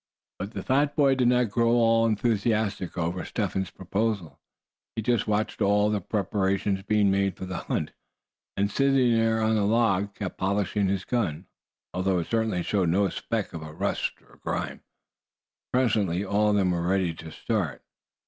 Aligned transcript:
But 0.39 0.53
the 0.55 0.63
fat 0.63 0.95
boy 0.95 1.13
did 1.13 1.27
not 1.27 1.51
grow 1.51 1.69
at 1.69 1.73
all 1.75 2.05
enthusiastic 2.07 2.97
over 2.97 3.23
Step 3.23 3.51
Hen's 3.51 3.69
proposal. 3.69 4.39
He 4.95 5.03
just 5.03 5.27
watched 5.27 5.61
all 5.61 5.91
the 5.91 6.01
preparations 6.01 6.81
being 6.81 7.11
made 7.11 7.37
for 7.37 7.45
the 7.45 7.57
hunt; 7.59 7.91
and 8.57 8.71
sitting 8.71 9.13
there 9.13 9.39
on 9.43 9.53
the 9.53 9.63
log, 9.63 10.15
kept 10.15 10.39
polishing 10.39 10.87
his 10.87 11.05
gun, 11.05 11.45
although 11.93 12.17
it 12.17 12.25
certainly 12.25 12.63
showed 12.63 12.89
no 12.89 13.09
speck 13.09 13.53
of 13.53 13.61
rust 13.61 14.13
or 14.27 14.37
grime. 14.41 14.81
Presently 15.71 16.25
all 16.25 16.49
of 16.49 16.55
them 16.55 16.71
were 16.71 16.81
ready 16.81 17.13
to 17.13 17.31
start. 17.31 17.83